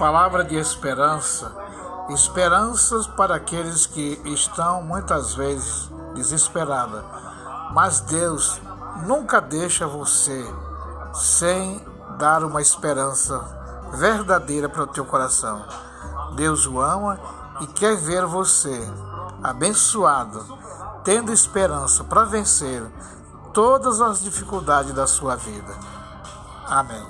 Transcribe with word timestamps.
Palavra 0.00 0.42
de 0.42 0.56
esperança, 0.56 1.54
esperanças 2.08 3.06
para 3.06 3.34
aqueles 3.34 3.84
que 3.84 4.18
estão 4.24 4.82
muitas 4.82 5.34
vezes 5.34 5.90
desesperados. 6.14 7.02
Mas 7.74 8.00
Deus 8.00 8.58
nunca 9.06 9.42
deixa 9.42 9.86
você 9.86 10.42
sem 11.12 11.84
dar 12.16 12.42
uma 12.44 12.62
esperança 12.62 13.44
verdadeira 13.92 14.70
para 14.70 14.84
o 14.84 14.86
teu 14.86 15.04
coração. 15.04 15.66
Deus 16.34 16.66
o 16.66 16.80
ama 16.80 17.20
e 17.60 17.66
quer 17.66 17.94
ver 17.98 18.24
você 18.24 18.90
abençoado, 19.42 20.58
tendo 21.04 21.30
esperança 21.30 22.04
para 22.04 22.24
vencer 22.24 22.82
todas 23.52 24.00
as 24.00 24.22
dificuldades 24.22 24.94
da 24.94 25.06
sua 25.06 25.36
vida. 25.36 25.74
Amém. 26.66 27.06